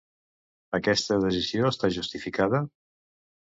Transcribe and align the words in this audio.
Aquesta 0.77 1.17
decisió 1.25 1.67
està 1.73 1.91
justificada? 1.99 2.63